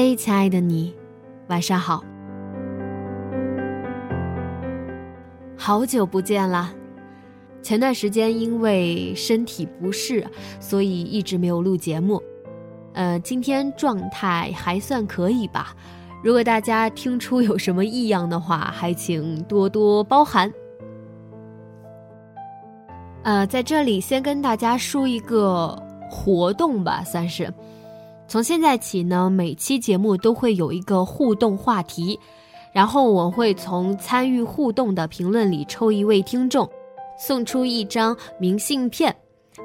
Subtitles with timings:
[0.00, 0.94] 嗨，亲爱的你，
[1.48, 2.04] 晚上好。
[5.56, 6.72] 好久不见啦！
[7.62, 10.24] 前段时间因为身体不适，
[10.60, 12.22] 所以一直没有录节目。
[12.92, 15.74] 呃，今天状态还算可以吧。
[16.22, 20.48] 如果大家听出有什么异样的话，还请多多包涵。
[23.24, 25.76] 呃，在这里先跟大家说一个
[26.08, 27.52] 活动吧，算是。
[28.28, 32.20] 从现在起呢，每期节目都会有一个互动话题，
[32.74, 36.68] 然后我会从参与互动的评论里抽一位听众，
[37.18, 39.16] 送出一张明信片，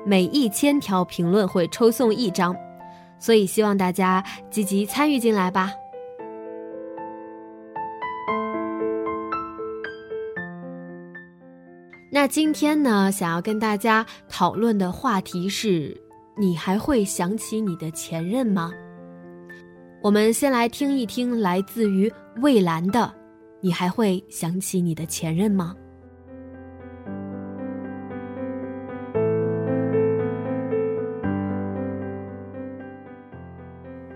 [0.06, 2.56] 每一千条评论会抽送一张，
[3.20, 5.74] 所以希望大家积极参与进来吧。
[12.10, 16.03] 那今天呢，想要跟大家讨论的话题是。
[16.36, 18.72] 你还会想起你的前任吗？
[20.02, 22.12] 我们先来听一听来自于
[22.42, 23.00] 蔚蓝的
[23.62, 25.76] 《你还会想起你的前任吗》。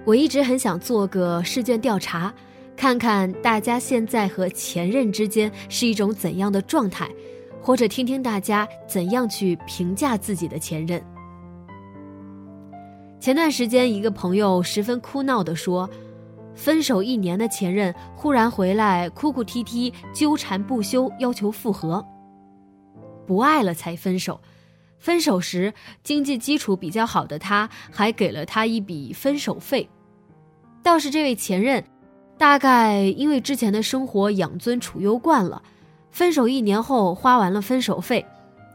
[0.03, 2.33] 我一直很想做个试卷调查，
[2.75, 7.07] 看看大家现在和前任之间是一种怎样的状态，
[7.61, 10.99] 或者听听大家怎样去评价自己的前任。
[13.19, 15.89] 前段时间，一个朋友十分哭闹地说
[16.53, 22.05] ：“分手一年的前任忽然回来，哭哭啼啼，纠缠不休，要求复合。
[23.25, 24.39] 不爱了才分手，
[24.99, 25.73] 分手时
[26.03, 29.89] 经济基础比较好的他，还给了他一笔分手费。
[30.83, 31.83] 倒是这位前任，
[32.37, 35.61] 大概因为之前的生活养尊处优惯了，
[36.11, 38.23] 分手一年后花完了分手费，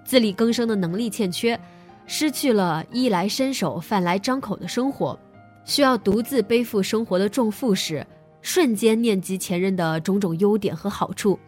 [0.05, 1.59] 自力更生的能力欠缺。”
[2.07, 5.19] 失去了衣来伸手、饭来张口的生活，
[5.65, 8.07] 需要独自背负生活的重负时，
[8.41, 11.39] 瞬间念及前任的种种优点和好处，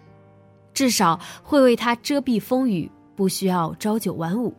[0.73, 4.55] 至少会为他遮蔽风雨，不需要朝九晚五。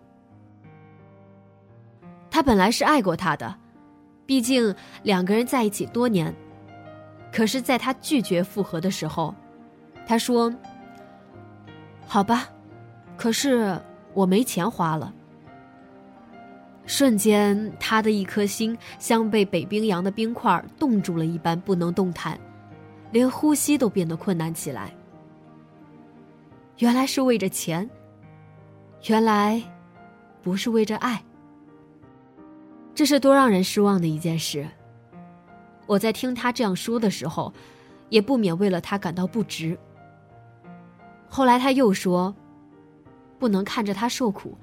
[2.30, 3.56] 他本来是爱过他的，
[4.26, 6.34] 毕竟两个人在一起多年。
[7.32, 9.34] 可是，在他拒绝复合的时候，
[10.06, 10.54] 他说
[12.08, 12.48] ：“好吧，
[13.18, 13.78] 可是
[14.14, 15.14] 我没钱花了。”
[16.88, 22.40] 瞬间，他的一颗心像被北冰洋的冰块冻住了一般，不能动弹，
[23.12, 24.94] 连呼吸都变得困难起来。
[26.78, 27.90] 原来是为着钱，
[29.08, 29.62] 原来
[30.44, 31.24] 不是为着爱。
[32.94, 34.68] 这是多让人失望的一件事。
[35.88, 37.52] 我在听他这样说的时候，
[38.10, 39.78] 也不免为了他感到不值。
[41.28, 42.34] 后来他又说
[43.40, 44.58] ：“不能看着他受苦。”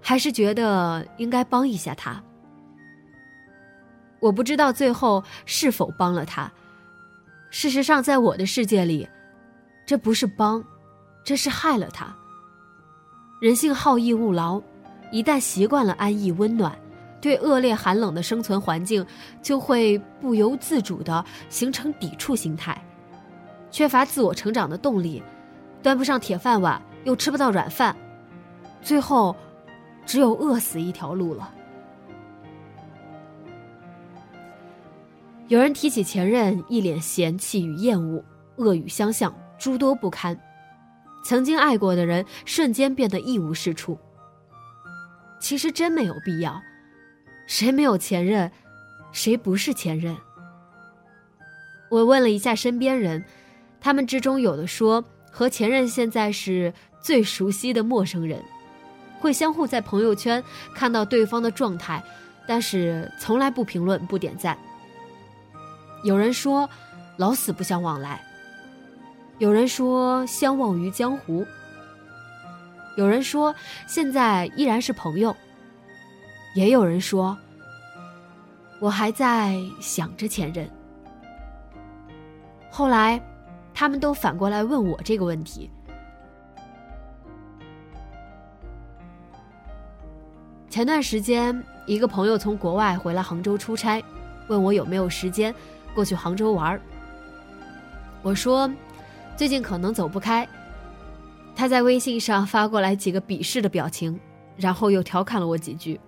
[0.00, 2.22] 还是觉得应该帮一下他。
[4.20, 6.50] 我不知道最后是否帮了他。
[7.50, 9.08] 事实上，在我的世界里，
[9.86, 10.62] 这不是帮，
[11.24, 12.14] 这是害了他。
[13.40, 14.60] 人性好逸恶劳，
[15.10, 16.78] 一旦习惯了安逸温暖，
[17.20, 19.04] 对恶劣寒冷的生存环境
[19.42, 22.78] 就会不由自主的形成抵触心态，
[23.70, 25.22] 缺乏自我成长的动力，
[25.82, 27.96] 端不上铁饭碗，又吃不到软饭，
[28.82, 29.34] 最后。
[30.10, 31.54] 只有饿死一条路了。
[35.46, 38.24] 有人提起前任，一脸嫌弃与厌恶，
[38.56, 40.36] 恶语相向，诸多不堪。
[41.24, 43.96] 曾经爱过的人，瞬间变得一无是处。
[45.38, 46.60] 其实真没有必要，
[47.46, 48.50] 谁没有前任，
[49.12, 50.16] 谁不是前任？
[51.88, 53.24] 我问了一下身边人，
[53.80, 58.42] 他们之中有的说，和前任现在是最熟悉的陌生人。
[59.20, 60.42] 会相互在朋友圈
[60.74, 62.02] 看到对方的状态，
[62.46, 64.56] 但是从来不评论不点赞。
[66.02, 66.68] 有人说
[67.18, 68.24] 老死不相往来，
[69.38, 71.46] 有人说相忘于江湖，
[72.96, 73.54] 有人说
[73.86, 75.36] 现在依然是朋友，
[76.54, 77.36] 也有人说
[78.80, 80.68] 我还在想着前任。
[82.70, 83.20] 后来，
[83.74, 85.70] 他们都反过来问我这个问题。
[90.80, 94.02] 前段时间，一个朋友从国外回来杭州出差，
[94.48, 95.54] 问我有没有时间
[95.94, 96.80] 过去杭州玩
[98.22, 98.66] 我说，
[99.36, 100.48] 最近可能走不开。
[101.54, 104.18] 他在微信上发过来几个鄙视的表情，
[104.56, 106.00] 然后又调侃了我几句。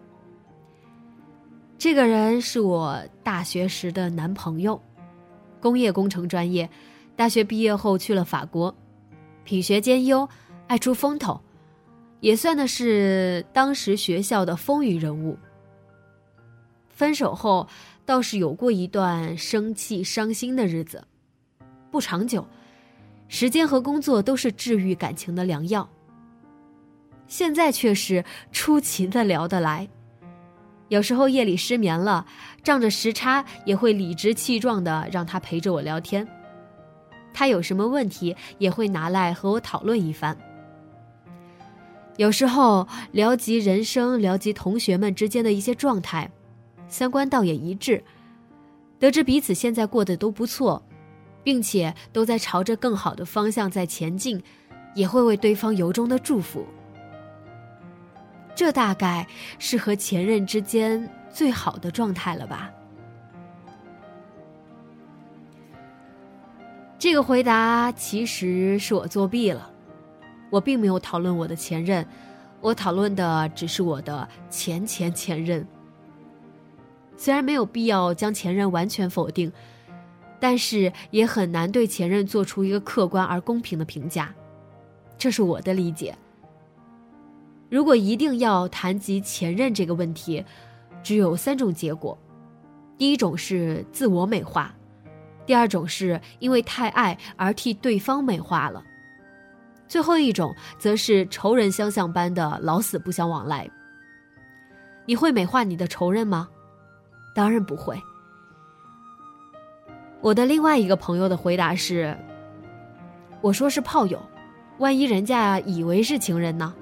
[1.76, 4.80] 这个人是我大学时的男朋友。
[5.60, 6.66] 工业工程专业，
[7.14, 8.74] 大学毕业后去了法国，
[9.44, 10.26] 品学兼优，
[10.66, 11.38] 爱出风头，
[12.22, 15.36] 也算的是当时学校的风云人物。
[16.88, 17.66] 分手后
[18.06, 21.04] 倒是有过一段生气伤心的日子，
[21.90, 22.46] 不长久，
[23.26, 25.88] 时间和工作都是治愈感情的良药。
[27.26, 29.88] 现在却是出奇的聊得来。
[30.86, 32.24] 有时候夜里失眠了，
[32.62, 36.28] 仗着时差也会理直气壮的让他陪着我聊天。
[37.34, 40.38] 他有什么问题也会拿来和我讨论一番。
[42.16, 46.30] 有时候聊及人生，聊及同学们之间的一些状态，
[46.86, 48.02] 三观倒也一致。
[48.98, 50.80] 得知彼此现在过得都不错，
[51.42, 54.40] 并且都在朝着更好的方向在前进，
[54.94, 56.64] 也会为对方由衷的祝福。
[58.54, 59.26] 这大概
[59.58, 62.70] 是和前任之间最好的状态了吧？
[66.98, 69.71] 这个回答其实是我作弊了，
[70.52, 72.06] 我并没有讨论我的前任，
[72.60, 75.66] 我讨论的只是我的前前前任。
[77.16, 79.50] 虽然没有必要将前任完全否定，
[80.38, 84.30] 但是也很难对前任做出一个客观而公平的评价，
[85.16, 86.14] 这是我的理解。
[87.70, 90.44] 如果一定要谈及前任这个问题，
[91.02, 92.18] 只有三种结果：
[92.98, 94.74] 第一种是自我美化，
[95.46, 98.84] 第二种是因为太爱而替对方美化了，
[99.92, 103.68] 最后一种则是仇人相向般的老死不相往来。
[105.04, 106.48] 你会美化你的仇人吗？
[107.34, 108.00] 当然不会。
[110.22, 112.16] 我的另外一个朋友的回答是
[113.42, 114.18] ：“我说是炮友，
[114.78, 116.72] 万一人家以为是情人呢？”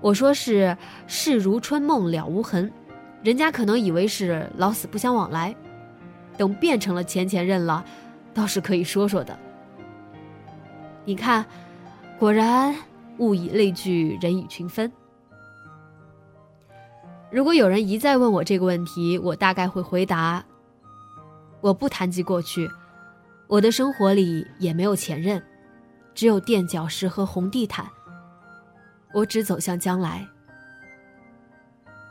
[0.00, 0.76] 我说是
[1.08, 2.72] 事如春梦了无痕，
[3.24, 5.52] 人家可能以为是老死不相往来，
[6.36, 7.84] 等变成了前前任了，
[8.32, 9.36] 倒是可以说说的。
[11.04, 11.44] 你看，
[12.20, 12.76] 果然
[13.16, 14.92] 物以类聚，人以群分。
[17.30, 20.44] 如果有人一再问我这个问题，我大概会回答：
[21.62, 22.70] 我不谈及过去，
[23.46, 25.42] 我的生活里也没有前任，
[26.14, 27.86] 只有垫脚石和红地毯。
[29.14, 30.28] 我只走向将来，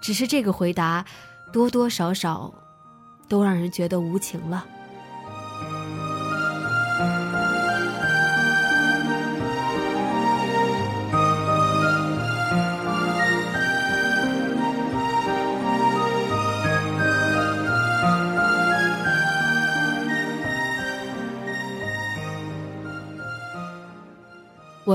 [0.01, 1.05] 只是这个回答，
[1.53, 2.51] 多多少少，
[3.27, 4.65] 都让人觉得无情了。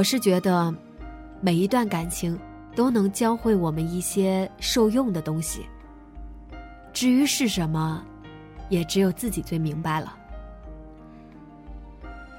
[0.04, 0.73] 是觉得。
[1.40, 2.38] 每一段感情
[2.75, 5.61] 都能教会我们一些受用的东西。
[6.90, 8.02] 至于是什么，
[8.70, 10.16] 也只有自己最明白了。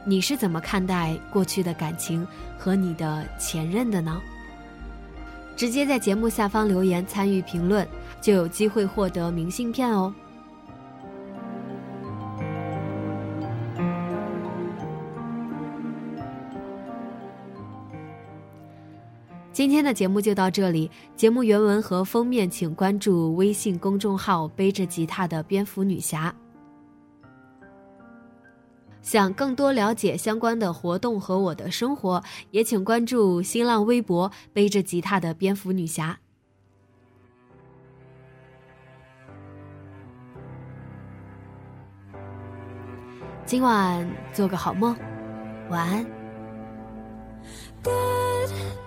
[0.04, 4.20] 你是怎么看待过去的感情和你的前任的呢？
[5.56, 7.88] 直接在节目下方留言参与评论，
[8.20, 10.12] 就有机会获得明信片哦。
[19.56, 20.92] 今天的节目就到这里。
[21.16, 26.36] 节目原文和封面，请关注微信公众号“背着吉他的蝙蝠女侠”。
[29.02, 32.22] 想更多了解相关的活动和我的生活，
[32.52, 36.20] 也请关注新浪微博“背着吉他的蝙蝠女侠”。
[43.48, 44.94] 今晚做个好梦，
[45.70, 46.06] 晚安。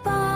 [0.04, 0.27] I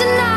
[0.00, 0.29] tonight